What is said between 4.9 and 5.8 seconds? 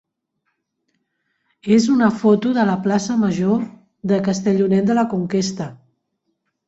la Conquesta.